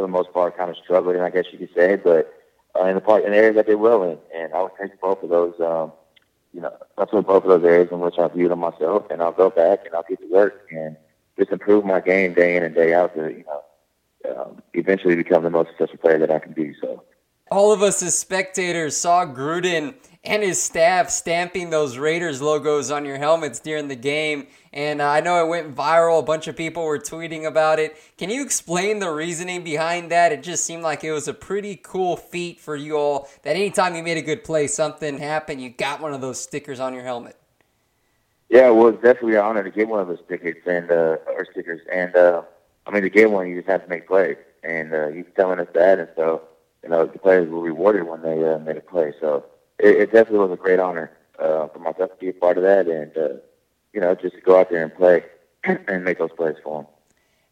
for 0.00 0.06
the 0.06 0.08
most 0.08 0.32
part, 0.32 0.56
kind 0.56 0.70
of 0.70 0.76
struggled, 0.82 1.16
I 1.16 1.28
guess 1.30 1.44
you 1.52 1.58
could 1.58 1.74
say, 1.74 1.96
but 1.96 2.32
uh, 2.78 2.84
in 2.84 2.94
the 2.94 3.00
part 3.00 3.24
in 3.24 3.32
the 3.32 3.36
areas 3.36 3.56
that 3.56 3.66
they 3.66 3.74
will 3.74 4.02
in, 4.02 4.18
and 4.34 4.54
I 4.54 4.62
would 4.62 4.72
take 4.80 4.98
both 5.00 5.22
of 5.22 5.28
those 5.28 5.54
um, 5.60 5.92
you 6.54 6.60
know, 6.60 6.72
that's 6.96 7.12
what 7.12 7.26
both 7.26 7.44
of 7.44 7.50
those 7.50 7.64
areas 7.64 7.88
in 7.92 8.00
which 8.00 8.18
I 8.18 8.28
view 8.28 8.48
them 8.48 8.60
myself, 8.60 9.04
and 9.10 9.22
I'll 9.22 9.32
go 9.32 9.50
back 9.50 9.84
and 9.84 9.94
I'll 9.94 10.04
get 10.08 10.20
to 10.20 10.26
work 10.26 10.66
and 10.70 10.96
just 11.38 11.50
improve 11.50 11.84
my 11.84 12.00
game 12.00 12.34
day 12.34 12.56
in 12.56 12.64
and 12.64 12.74
day 12.74 12.94
out 12.94 13.14
to, 13.14 13.28
you 13.30 13.44
know, 13.44 14.36
um, 14.36 14.62
eventually 14.74 15.14
become 15.14 15.42
the 15.44 15.50
most 15.50 15.68
successful 15.68 15.98
player 15.98 16.18
that 16.18 16.30
I 16.30 16.38
can 16.38 16.52
be. 16.52 16.74
So, 16.80 17.04
all 17.50 17.72
of 17.72 17.82
us 17.82 18.02
as 18.02 18.18
spectators 18.18 18.96
saw 18.96 19.26
Gruden 19.26 19.94
and 20.22 20.42
his 20.42 20.62
staff 20.62 21.08
stamping 21.08 21.70
those 21.70 21.96
Raiders 21.96 22.42
logos 22.42 22.90
on 22.90 23.04
your 23.04 23.16
helmets 23.16 23.58
during 23.58 23.88
the 23.88 23.96
game. 23.96 24.48
And 24.72 25.00
uh, 25.00 25.08
I 25.08 25.20
know 25.20 25.44
it 25.44 25.48
went 25.48 25.74
viral. 25.74 26.20
A 26.20 26.22
bunch 26.22 26.46
of 26.46 26.56
people 26.56 26.84
were 26.84 26.98
tweeting 26.98 27.46
about 27.46 27.78
it. 27.78 27.96
Can 28.18 28.28
you 28.28 28.42
explain 28.42 28.98
the 28.98 29.10
reasoning 29.10 29.64
behind 29.64 30.10
that? 30.10 30.30
It 30.30 30.42
just 30.42 30.64
seemed 30.64 30.82
like 30.82 31.02
it 31.04 31.12
was 31.12 31.26
a 31.26 31.34
pretty 31.34 31.76
cool 31.82 32.16
feat 32.16 32.60
for 32.60 32.76
you 32.76 32.96
all 32.96 33.28
that 33.42 33.56
anytime 33.56 33.94
you 33.94 34.02
made 34.02 34.18
a 34.18 34.22
good 34.22 34.44
play, 34.44 34.66
something 34.66 35.18
happened, 35.18 35.62
you 35.62 35.70
got 35.70 36.00
one 36.00 36.12
of 36.12 36.20
those 36.20 36.40
stickers 36.40 36.80
on 36.80 36.92
your 36.92 37.02
helmet. 37.02 37.36
Yeah, 38.50 38.70
well, 38.70 38.88
it's 38.88 39.02
definitely 39.02 39.36
an 39.36 39.42
honor 39.42 39.62
to 39.62 39.70
get 39.70 39.88
one 39.88 40.00
of 40.00 40.08
those 40.08 40.18
stickers 40.26 40.56
and 40.66 40.90
uh, 40.90 41.16
or 41.28 41.46
stickers. 41.50 41.80
And 41.90 42.14
uh, 42.14 42.42
I 42.86 42.90
mean, 42.90 43.02
to 43.02 43.10
get 43.10 43.30
one, 43.30 43.48
you 43.48 43.56
just 43.56 43.68
have 43.68 43.84
to 43.84 43.88
make 43.88 44.06
plays. 44.06 44.36
And 44.62 44.92
uh, 44.92 45.08
he's 45.08 45.24
telling 45.36 45.60
us 45.60 45.68
that, 45.72 45.98
and 45.98 46.08
so 46.16 46.42
you 46.82 46.90
know 46.90 47.06
the 47.06 47.18
players 47.18 47.48
were 47.48 47.60
rewarded 47.60 48.06
when 48.06 48.20
they 48.20 48.44
uh, 48.44 48.58
made 48.58 48.76
a 48.76 48.80
play. 48.82 49.14
So 49.18 49.46
it, 49.82 49.96
it 49.96 50.12
definitely 50.12 50.40
was 50.40 50.52
a 50.52 50.60
great 50.60 50.78
honor 50.78 51.12
uh, 51.38 51.68
for 51.68 51.78
myself 51.78 52.10
to 52.10 52.16
be 52.18 52.28
a 52.28 52.32
part 52.32 52.56
of 52.56 52.62
that, 52.64 52.86
and 52.86 53.16
uh, 53.16 53.40
you 53.92 54.00
know, 54.00 54.14
just 54.14 54.34
to 54.34 54.40
go 54.40 54.58
out 54.58 54.70
there 54.70 54.82
and 54.82 54.94
play 54.94 55.24
and 55.64 56.04
make 56.04 56.18
those 56.18 56.30
plays 56.36 56.56
for 56.62 56.82
them. 56.82 56.86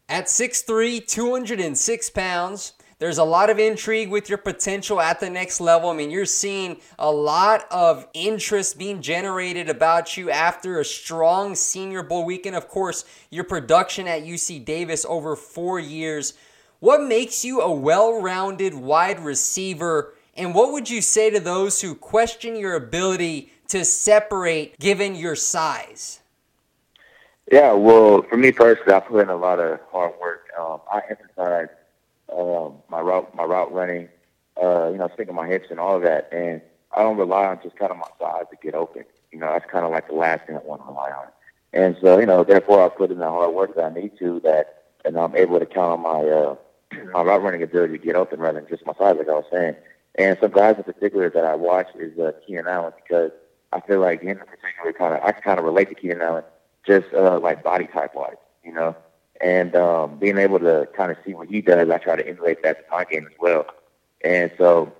At 0.07 0.25
6'3", 0.25 1.05
206 1.05 2.09
pounds, 2.09 2.73
there's 2.99 3.17
a 3.17 3.23
lot 3.23 3.49
of 3.49 3.59
intrigue 3.59 4.09
with 4.09 4.27
your 4.27 4.37
potential 4.37 4.99
at 4.99 5.21
the 5.21 5.29
next 5.29 5.61
level. 5.61 5.89
I 5.89 5.95
mean, 5.95 6.11
you're 6.11 6.25
seeing 6.25 6.81
a 6.97 7.09
lot 7.09 7.65
of 7.71 8.05
interest 8.13 8.77
being 8.77 9.01
generated 9.01 9.69
about 9.69 10.17
you 10.17 10.29
after 10.29 10.81
a 10.81 10.85
strong 10.85 11.55
Senior 11.55 12.03
Bowl 12.03 12.25
weekend. 12.25 12.57
Of 12.57 12.67
course, 12.67 13.05
your 13.29 13.45
production 13.45 14.05
at 14.05 14.23
UC 14.23 14.65
Davis 14.65 15.05
over 15.07 15.37
four 15.37 15.79
years. 15.79 16.33
What 16.81 17.01
makes 17.01 17.45
you 17.45 17.61
a 17.61 17.71
well 17.71 18.21
rounded 18.21 18.73
wide 18.73 19.21
receiver 19.21 20.13
and 20.39 20.55
what 20.55 20.71
would 20.71 20.89
you 20.89 21.01
say 21.01 21.29
to 21.29 21.39
those 21.39 21.81
who 21.81 21.93
question 21.93 22.55
your 22.55 22.75
ability 22.75 23.51
to 23.67 23.83
separate 23.83 24.79
given 24.79 25.15
your 25.15 25.35
size? 25.35 26.21
Yeah, 27.51 27.73
well, 27.73 28.21
for 28.23 28.37
me 28.37 28.51
personally, 28.51 28.93
I 28.93 28.99
put 28.99 29.21
in 29.21 29.29
a 29.29 29.35
lot 29.35 29.59
of 29.59 29.79
hard 29.91 30.13
work. 30.19 30.47
Um, 30.57 30.79
I 30.91 31.01
emphasize 31.09 31.67
um, 32.31 32.75
my 32.89 33.01
route, 33.01 33.33
my 33.35 33.43
route 33.43 33.73
running, 33.73 34.07
uh, 34.61 34.89
you 34.91 34.97
know, 34.97 35.09
sticking 35.13 35.35
my 35.35 35.47
hips 35.47 35.67
and 35.71 35.79
all 35.79 35.95
of 35.95 36.03
that, 36.03 36.29
and 36.31 36.61
I 36.95 37.01
don't 37.03 37.17
rely 37.17 37.45
on 37.47 37.59
just 37.61 37.75
kind 37.75 37.91
of 37.91 37.97
my 37.97 38.07
size 38.19 38.45
to 38.51 38.57
get 38.61 38.75
open. 38.75 39.03
You 39.31 39.39
know, 39.39 39.51
that's 39.51 39.69
kind 39.69 39.85
of 39.85 39.91
like 39.91 40.07
the 40.07 40.15
last 40.15 40.45
thing 40.45 40.55
I 40.55 40.59
want 40.59 40.81
to 40.83 40.87
rely 40.87 41.11
on. 41.11 41.27
And 41.73 41.97
so, 42.01 42.19
you 42.19 42.25
know, 42.25 42.43
therefore, 42.43 42.83
I 42.83 42.89
put 42.89 43.11
in 43.11 43.19
the 43.19 43.29
hard 43.29 43.53
work 43.53 43.75
that 43.75 43.85
I 43.85 43.93
need 43.93 44.17
to. 44.19 44.39
That, 44.41 44.83
and 45.05 45.17
I'm 45.17 45.35
able 45.35 45.59
to 45.59 45.65
count 45.65 45.93
on 45.93 46.01
my 46.01 46.29
uh, 46.29 46.55
my 47.13 47.23
route 47.23 47.41
running 47.41 47.63
ability 47.63 47.97
to 47.97 48.03
get 48.03 48.15
open 48.15 48.39
rather 48.39 48.59
than 48.59 48.69
just 48.69 48.85
my 48.85 48.93
size, 48.93 49.15
like 49.17 49.27
I 49.27 49.33
was 49.33 49.45
saying. 49.51 49.75
And 50.15 50.37
some 50.41 50.51
guys 50.51 50.75
in 50.77 50.83
particular 50.83 51.29
that 51.29 51.45
I 51.45 51.55
watch 51.55 51.87
is 51.95 52.17
uh, 52.19 52.31
Keenan 52.45 52.67
Allen 52.67 52.93
because 53.01 53.31
I 53.71 53.79
feel 53.81 53.99
like 53.99 54.21
in 54.21 54.37
particular 54.37 54.93
kind 54.97 55.13
of 55.15 55.23
I 55.23 55.31
can 55.31 55.41
kind 55.41 55.59
of 55.59 55.65
relate 55.65 55.89
to 55.89 55.95
Keenan 55.95 56.21
Allen 56.21 56.43
just 56.85 57.13
uh, 57.13 57.39
like 57.39 57.63
body 57.63 57.87
type 57.87 58.15
wise, 58.15 58.35
you 58.63 58.73
know, 58.73 58.95
and 59.41 59.75
um, 59.75 60.17
being 60.17 60.37
able 60.37 60.59
to 60.59 60.87
kind 60.95 61.11
of 61.11 61.17
see 61.25 61.33
what 61.33 61.47
he 61.47 61.61
does, 61.61 61.89
I 61.89 61.97
try 61.97 62.15
to 62.15 62.27
emulate 62.27 62.63
that 62.63 62.79
to 62.79 62.91
my 62.91 63.05
game 63.05 63.27
as 63.27 63.37
well. 63.39 63.65
And 64.23 64.51
so 64.57 64.91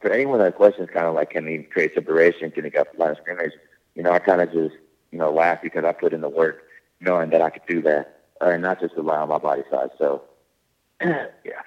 for 0.00 0.10
anyone 0.10 0.40
that 0.40 0.56
questions 0.56 0.90
kind 0.92 1.06
of 1.06 1.14
like 1.14 1.30
can 1.30 1.46
he 1.46 1.58
create 1.62 1.94
separation, 1.94 2.50
can 2.50 2.64
he 2.64 2.70
get 2.70 2.92
the 2.92 2.98
line 2.98 3.12
of 3.12 3.18
scrimmage, 3.18 3.52
you 3.94 4.02
know, 4.02 4.12
I 4.12 4.18
kind 4.18 4.40
of 4.40 4.52
just 4.52 4.74
you 5.10 5.18
know 5.18 5.30
laugh 5.30 5.60
because 5.62 5.84
I 5.84 5.92
put 5.92 6.12
in 6.12 6.20
the 6.20 6.28
work 6.28 6.64
knowing 7.00 7.30
that 7.30 7.42
I 7.42 7.50
could 7.50 7.66
do 7.68 7.82
that, 7.82 8.20
uh, 8.40 8.50
and 8.50 8.62
not 8.62 8.80
just 8.80 8.94
rely 8.96 9.18
on 9.18 9.28
my 9.28 9.38
body 9.38 9.62
size. 9.70 9.90
So 9.98 10.22
yeah. 11.00 11.62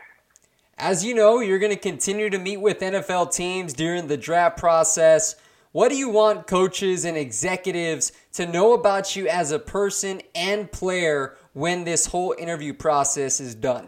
As 0.77 1.05
you 1.05 1.15
know, 1.15 1.39
you're 1.39 1.59
going 1.59 1.71
to 1.71 1.79
continue 1.79 2.29
to 2.29 2.37
meet 2.37 2.57
with 2.57 2.81
NFL 2.81 3.33
teams 3.33 3.71
during 3.71 4.07
the 4.07 4.17
draft 4.17 4.57
process. 4.57 5.35
What 5.71 5.87
do 5.87 5.95
you 5.95 6.09
want 6.09 6.47
coaches 6.47 7.05
and 7.05 7.15
executives 7.15 8.11
to 8.33 8.45
know 8.45 8.73
about 8.73 9.15
you 9.15 9.29
as 9.29 9.51
a 9.51 9.59
person 9.59 10.21
and 10.35 10.69
player 10.69 11.37
when 11.53 11.85
this 11.85 12.07
whole 12.07 12.35
interview 12.37 12.73
process 12.73 13.39
is 13.39 13.55
done? 13.55 13.87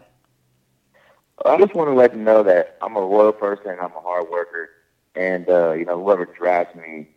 I 1.44 1.58
just 1.58 1.74
want 1.74 1.90
to 1.90 1.94
let 1.94 2.12
them 2.12 2.24
know 2.24 2.42
that 2.42 2.78
I'm 2.80 2.96
a 2.96 3.06
loyal 3.06 3.32
person, 3.32 3.76
I'm 3.78 3.92
a 3.92 4.00
hard 4.00 4.30
worker, 4.30 4.70
and 5.14 5.48
uh, 5.48 5.72
you 5.72 5.84
know 5.84 6.02
whoever 6.02 6.24
drafts 6.24 6.74
me, 6.74 7.08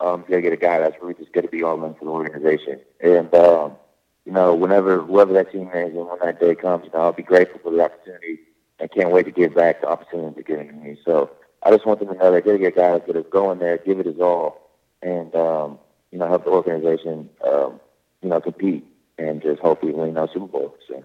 um, 0.00 0.24
gonna 0.26 0.40
get 0.40 0.54
a 0.54 0.56
guy 0.56 0.80
that's 0.80 0.96
really 1.02 1.14
just 1.14 1.32
going 1.32 1.44
to 1.44 1.50
be 1.50 1.62
all 1.62 1.84
in 1.84 1.94
for 1.94 2.06
the 2.06 2.10
organization. 2.10 2.80
And 3.00 3.32
um, 3.34 3.76
you 4.24 4.32
know, 4.32 4.54
whenever 4.54 5.02
whoever 5.02 5.34
that 5.34 5.52
team 5.52 5.68
is, 5.68 5.94
and 5.94 6.06
when 6.06 6.18
that 6.22 6.40
day 6.40 6.54
comes, 6.54 6.86
you 6.86 6.90
know, 6.92 7.00
I'll 7.00 7.12
be 7.12 7.22
grateful 7.22 7.60
for 7.62 7.70
the 7.70 7.84
opportunity 7.84 8.40
I 8.80 8.86
can't 8.86 9.10
wait 9.10 9.24
to 9.24 9.32
give 9.32 9.54
back 9.54 9.80
the 9.80 9.88
opportunity 9.88 10.34
to 10.36 10.42
get 10.42 10.66
to 10.66 10.72
me. 10.72 10.98
So 11.04 11.30
I 11.62 11.70
just 11.70 11.86
want 11.86 12.00
them 12.00 12.08
to 12.08 12.14
know 12.14 12.32
that 12.32 12.44
they're 12.44 12.58
get 12.58 12.76
guys 12.76 13.02
that 13.06 13.16
are 13.16 13.22
going 13.22 13.58
there, 13.58 13.78
give 13.78 13.98
it 13.98 14.06
his 14.06 14.20
all, 14.20 14.70
and 15.02 15.34
um, 15.34 15.78
you 16.10 16.18
know 16.18 16.28
help 16.28 16.44
the 16.44 16.50
organization, 16.50 17.28
um, 17.46 17.80
you 18.22 18.28
know, 18.28 18.40
compete 18.40 18.84
and 19.18 19.42
just 19.42 19.60
hopefully 19.60 19.92
win 19.92 20.16
a 20.16 20.28
Super 20.32 20.46
Bowl. 20.46 20.76
So. 20.88 21.04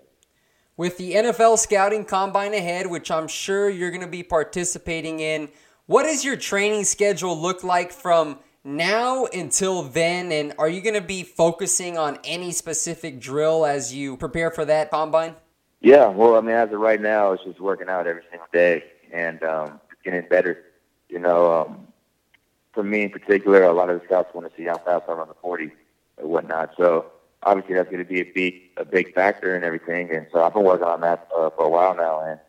With 0.77 0.97
the 0.97 1.13
NFL 1.13 1.59
scouting 1.59 2.05
combine 2.05 2.53
ahead, 2.53 2.87
which 2.87 3.11
I'm 3.11 3.27
sure 3.27 3.69
you're 3.69 3.91
going 3.91 4.01
to 4.01 4.07
be 4.07 4.23
participating 4.23 5.19
in, 5.19 5.49
what 5.85 6.03
does 6.03 6.23
your 6.23 6.35
training 6.35 6.85
schedule 6.85 7.39
look 7.39 7.63
like 7.63 7.91
from 7.91 8.39
now 8.63 9.25
until 9.25 9.83
then? 9.83 10.31
And 10.31 10.53
are 10.57 10.69
you 10.69 10.81
going 10.81 10.95
to 10.95 11.01
be 11.01 11.23
focusing 11.23 11.97
on 11.97 12.17
any 12.23 12.51
specific 12.51 13.19
drill 13.19 13.65
as 13.65 13.93
you 13.93 14.17
prepare 14.17 14.49
for 14.49 14.65
that 14.65 14.89
combine? 14.89 15.35
Yeah, 15.83 16.07
well, 16.07 16.35
I 16.37 16.41
mean, 16.41 16.55
as 16.55 16.71
of 16.71 16.79
right 16.79 16.99
now, 16.99 17.33
it's 17.33 17.43
just 17.43 17.59
working 17.59 17.89
out 17.89 18.07
every 18.07 18.23
single 18.31 18.47
day 18.53 18.85
and 19.11 19.43
um, 19.43 19.81
getting 20.03 20.25
better. 20.29 20.63
You 21.09 21.19
know, 21.19 21.51
um, 21.51 21.87
for 22.71 22.83
me 22.83 23.03
in 23.03 23.09
particular, 23.09 23.63
a 23.63 23.73
lot 23.73 23.89
of 23.89 23.99
the 23.99 24.05
scouts 24.05 24.33
want 24.33 24.49
to 24.49 24.57
see 24.57 24.63
how 24.63 24.77
fast 24.77 25.03
I 25.09 25.11
run 25.11 25.27
the 25.27 25.33
40 25.41 25.71
and 26.19 26.29
whatnot. 26.29 26.71
So 26.77 27.07
obviously, 27.43 27.75
that's 27.75 27.91
going 27.91 28.01
to 28.01 28.09
be 28.09 28.21
a 28.21 28.31
big, 28.33 28.61
a 28.77 28.85
big 28.85 29.13
factor 29.13 29.57
in 29.57 29.65
everything. 29.65 30.09
And 30.09 30.25
so 30.31 30.41
I've 30.41 30.53
been 30.53 30.63
working 30.63 30.87
on 30.87 31.01
that 31.01 31.27
uh, 31.37 31.49
for 31.49 31.65
a 31.65 31.69
while 31.69 31.95
now, 31.95 32.21
and 32.21 32.39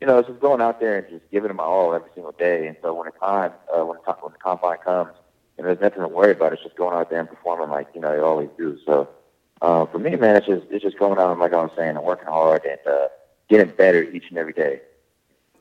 you 0.00 0.08
know, 0.08 0.18
it's 0.18 0.28
just 0.28 0.40
going 0.40 0.60
out 0.60 0.80
there 0.80 0.98
and 0.98 1.08
just 1.10 1.30
giving 1.30 1.50
it 1.50 1.54
my 1.54 1.62
all 1.62 1.94
every 1.94 2.10
single 2.14 2.32
day. 2.32 2.66
And 2.66 2.76
so 2.82 2.92
when 2.94 3.06
the 3.06 3.12
time, 3.24 3.52
uh, 3.72 3.84
when 3.84 3.98
the, 4.04 4.12
when 4.14 4.32
the 4.32 4.38
combine 4.38 4.78
comes, 4.78 5.12
and 5.58 5.66
there's 5.66 5.80
nothing 5.80 6.00
to 6.00 6.08
worry 6.08 6.32
about. 6.32 6.54
It's 6.54 6.62
just 6.62 6.74
going 6.74 6.96
out 6.96 7.10
there 7.10 7.20
and 7.20 7.28
performing 7.28 7.68
like 7.68 7.86
you 7.94 8.00
know 8.00 8.12
you 8.14 8.24
always 8.24 8.48
do. 8.58 8.78
So 8.84 9.08
uh, 9.62 9.86
for 9.86 9.98
me, 9.98 10.16
man, 10.16 10.36
it's 10.36 10.46
just 10.46 10.66
it's 10.70 10.82
just 10.82 10.98
going 10.98 11.18
out 11.18 11.38
like 11.38 11.52
I 11.52 11.62
was 11.62 11.70
saying 11.76 11.96
and 11.96 12.04
working 12.04 12.28
hard 12.28 12.64
and 12.64 12.78
uh, 12.86 13.08
getting 13.48 13.74
better 13.74 14.02
each 14.02 14.24
and 14.30 14.38
every 14.38 14.52
day. 14.52 14.80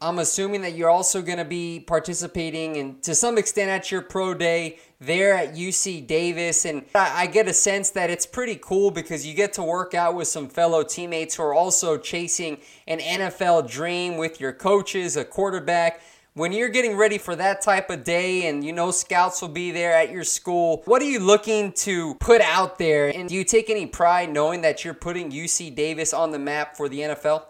I'm 0.01 0.19
assuming 0.19 0.61
that 0.61 0.75
you're 0.75 0.89
also 0.89 1.21
going 1.21 1.39
to 1.39 1.45
be 1.45 1.81
participating 1.81 2.77
and 2.77 3.03
to 3.03 3.13
some 3.13 3.37
extent 3.37 3.69
at 3.69 3.91
your 3.91 4.01
pro 4.01 4.33
day 4.33 4.79
there 5.01 5.33
at 5.33 5.55
UC 5.55 6.07
Davis. 6.07 6.63
And 6.63 6.85
I, 6.95 7.23
I, 7.23 7.27
get 7.27 7.49
a 7.49 7.53
sense 7.53 7.89
that 7.91 8.09
it's 8.09 8.25
pretty 8.25 8.57
cool 8.61 8.91
because 8.91 9.27
you 9.27 9.33
get 9.33 9.51
to 9.53 9.63
work 9.63 9.93
out 9.93 10.15
with 10.15 10.29
some 10.29 10.47
fellow 10.47 10.83
teammates 10.83 11.35
who 11.35 11.43
are 11.43 11.53
also 11.53 11.97
chasing 11.97 12.59
an 12.87 12.99
NFL 12.99 13.69
dream 13.69 14.15
with 14.15 14.39
your 14.39 14.53
coaches, 14.53 15.17
a 15.17 15.25
quarterback. 15.25 16.01
When 16.39 16.53
you're 16.53 16.69
getting 16.69 16.95
ready 16.95 17.17
for 17.17 17.35
that 17.35 17.61
type 17.61 17.89
of 17.89 18.05
day 18.05 18.47
and 18.47 18.63
you 18.63 18.71
know 18.71 18.91
scouts 18.91 19.41
will 19.41 19.49
be 19.49 19.71
there 19.71 19.91
at 19.91 20.09
your 20.09 20.23
school, 20.23 20.83
what 20.85 21.01
are 21.01 21.05
you 21.05 21.19
looking 21.19 21.73
to 21.73 22.15
put 22.15 22.39
out 22.39 22.77
there? 22.77 23.09
And 23.09 23.27
do 23.27 23.35
you 23.35 23.43
take 23.43 23.69
any 23.69 23.85
pride 23.85 24.31
knowing 24.31 24.61
that 24.61 24.85
you're 24.85 24.93
putting 24.93 25.31
UC 25.31 25.75
Davis 25.75 26.13
on 26.13 26.31
the 26.31 26.39
map 26.39 26.77
for 26.77 26.87
the 26.87 27.01
NFL? 27.01 27.43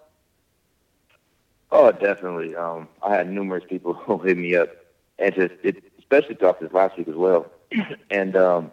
Oh, 1.71 1.91
definitely. 1.91 2.55
Um, 2.55 2.87
I 3.03 3.13
had 3.13 3.29
numerous 3.29 3.63
people 3.69 3.93
who 4.05 4.17
hit 4.17 4.39
me 4.39 4.55
up, 4.55 4.69
and 5.19 5.35
just 5.35 5.53
it, 5.61 5.83
especially 5.99 6.33
throughout 6.33 6.59
this 6.59 6.73
last 6.73 6.97
week 6.97 7.09
as 7.09 7.15
well, 7.15 7.45
and 8.09 8.35
um, 8.35 8.71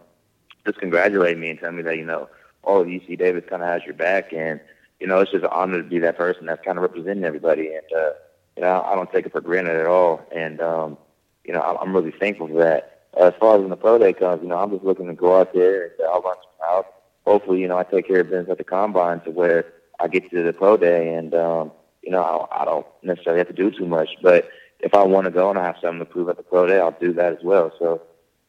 just 0.64 0.78
congratulate 0.78 1.36
me 1.36 1.50
and 1.50 1.60
tell 1.60 1.72
me 1.72 1.82
that 1.82 1.98
you 1.98 2.06
know, 2.06 2.30
all 2.62 2.80
of 2.80 2.86
UC 2.86 3.18
Davis 3.18 3.44
kind 3.50 3.60
of 3.60 3.68
has 3.68 3.82
your 3.84 3.92
back, 3.92 4.32
and 4.32 4.60
you 4.98 5.06
know, 5.06 5.20
it's 5.20 5.30
just 5.30 5.44
an 5.44 5.50
honor 5.52 5.82
to 5.82 5.86
be 5.86 5.98
that 5.98 6.16
person 6.16 6.46
that's 6.46 6.64
kind 6.64 6.78
of 6.78 6.82
representing 6.82 7.24
everybody, 7.24 7.66
and 7.74 7.84
uh, 7.94 8.12
you 8.56 8.62
know, 8.62 8.82
I 8.82 8.94
don't 8.94 9.10
take 9.12 9.26
it 9.26 9.32
for 9.32 9.40
granted 9.40 9.76
at 9.76 9.86
all, 9.86 10.22
and 10.34 10.60
um, 10.60 10.98
you 11.44 11.52
know, 11.52 11.60
I'm 11.60 11.94
really 11.94 12.12
thankful 12.12 12.48
for 12.48 12.58
that. 12.58 13.02
As 13.20 13.32
far 13.40 13.56
as 13.56 13.60
when 13.60 13.70
the 13.70 13.76
pro 13.76 13.98
day 13.98 14.12
comes, 14.12 14.42
you 14.42 14.48
know, 14.48 14.58
I'm 14.58 14.70
just 14.70 14.84
looking 14.84 15.06
to 15.06 15.14
go 15.14 15.38
out 15.40 15.54
there 15.54 15.84
and 15.84 15.92
uh, 16.00 16.04
I'll 16.12 16.22
run 16.22 16.36
some 16.36 16.68
out. 16.68 16.86
Hopefully, 17.24 17.60
you 17.60 17.68
know, 17.68 17.78
I 17.78 17.84
take 17.84 18.06
care 18.06 18.20
of 18.20 18.28
business 18.30 18.50
at 18.50 18.58
the 18.58 18.64
combine 18.64 19.20
to 19.20 19.30
where 19.30 19.72
I 19.98 20.08
get 20.08 20.30
to 20.30 20.42
the 20.42 20.52
pro 20.52 20.76
day 20.76 21.14
and. 21.14 21.34
um 21.34 21.72
you 22.02 22.12
know, 22.12 22.22
I, 22.22 22.62
I 22.62 22.64
don't 22.64 22.86
necessarily 23.02 23.40
have 23.40 23.48
to 23.48 23.52
do 23.52 23.70
too 23.70 23.86
much. 23.86 24.10
But 24.22 24.48
if 24.80 24.94
I 24.94 25.02
want 25.02 25.24
to 25.24 25.30
go 25.30 25.50
and 25.50 25.58
I 25.58 25.64
have 25.64 25.76
something 25.82 25.98
to 25.98 26.04
prove 26.04 26.28
at 26.28 26.36
the 26.36 26.42
pro 26.44 26.66
day, 26.66 26.78
I'll 26.78 26.92
do 26.92 27.12
that 27.14 27.32
as 27.32 27.42
well. 27.42 27.72
So 27.78 28.02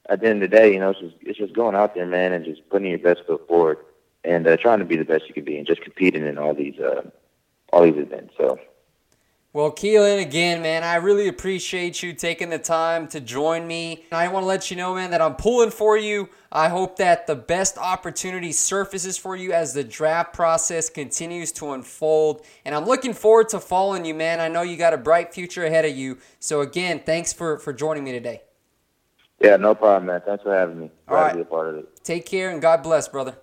at 0.10 0.22
the 0.22 0.28
end 0.28 0.44
of 0.44 0.50
the 0.50 0.56
day, 0.56 0.74
you 0.74 0.80
know, 0.80 0.92
it's 0.92 1.00
just 1.00 1.16
it's 1.22 1.38
just 1.40 1.54
going 1.54 1.76
out 1.76 1.96
there, 1.96 2.06
man, 2.06 2.34
and 2.34 2.46
just 2.46 2.68
putting 2.70 2.90
your 2.90 3.00
best 3.00 3.26
foot 3.26 3.48
forward 3.48 3.80
and 4.24 4.48
uh, 4.48 4.58
trying 4.58 4.80
to 4.80 4.86
be 4.86 4.96
the 4.96 5.06
best 5.06 5.28
you 5.28 5.34
can 5.34 5.44
be, 5.44 5.58
and 5.58 5.66
just 5.66 5.82
competing 5.82 6.26
in 6.26 6.38
all 6.38 6.54
these 6.54 6.80
uh, 6.80 7.02
all 7.74 7.84
these 7.84 7.98
events. 7.98 8.34
So. 8.38 8.60
Well, 9.54 9.72
Keelan, 9.72 10.22
again, 10.22 10.62
man, 10.62 10.84
I 10.84 10.96
really 10.96 11.30
appreciate 11.30 12.04
you 12.04 12.14
taking 12.14 12.50
the 12.50 12.60
time 12.60 13.08
to 13.08 13.20
join 13.20 13.66
me. 13.66 14.06
I 14.12 14.28
want 14.28 14.44
to 14.44 14.48
let 14.48 14.70
you 14.70 14.78
know, 14.78 14.94
man, 14.94 15.10
that 15.12 15.22
I'm 15.22 15.36
pulling 15.36 15.72
for 15.72 15.98
you. 15.98 16.30
I 16.52 16.68
hope 16.68 16.98
that 16.98 17.28
the 17.28 17.36
best 17.36 17.78
opportunity 17.78 18.52
surfaces 18.52 19.18
for 19.18 19.36
you 19.36 19.54
as 19.54 19.74
the 19.74 19.84
draft 19.84 20.34
process 20.34 20.90
continues 20.90 21.52
to 21.54 21.72
unfold. 21.72 22.46
And 22.66 22.76
I'm 22.76 22.86
looking 22.86 23.14
forward 23.14 23.50
to 23.50 23.60
following 23.60 24.06
you, 24.06 24.14
man. 24.14 24.40
I 24.42 24.48
know 24.48 24.62
you 24.62 24.78
got 24.78 24.94
a 24.94 24.98
bright 24.98 25.34
future 25.34 25.66
ahead 25.66 25.86
of 25.86 25.96
you. 25.96 26.20
So, 26.40 26.62
again, 26.62 27.02
thanks 27.06 27.34
for, 27.34 27.58
for 27.58 27.74
joining 27.74 28.04
me 28.04 28.12
today. 28.12 28.42
Yeah, 29.42 29.56
no 29.56 29.74
problem, 29.74 30.08
man. 30.08 30.22
Thanks 30.26 30.44
for 30.44 30.54
having 30.54 30.80
me. 30.80 30.92
Glad 31.08 31.18
All 31.18 31.24
right. 31.24 31.30
to 31.32 31.36
be 31.36 31.42
a 31.42 31.46
part 31.46 31.70
of 31.70 31.76
it. 31.78 32.04
Take 32.04 32.26
care 32.26 32.52
and 32.52 32.62
God 32.62 32.84
bless, 32.84 33.08
brother. 33.08 33.36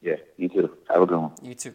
Yeah, 0.00 0.16
you 0.36 0.48
too. 0.48 0.78
Have 0.88 1.02
a 1.02 1.06
good 1.06 1.18
one. 1.18 1.32
You 1.42 1.54
too. 1.54 1.74